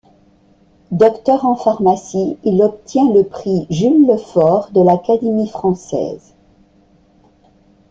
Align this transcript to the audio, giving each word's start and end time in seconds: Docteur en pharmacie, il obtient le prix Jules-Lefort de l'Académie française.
Docteur 0.91 1.45
en 1.45 1.53
pharmacie, 1.55 2.35
il 2.43 2.63
obtient 2.63 3.13
le 3.13 3.21
prix 3.23 3.67
Jules-Lefort 3.69 4.71
de 4.71 4.81
l'Académie 4.81 5.47
française. 5.47 6.33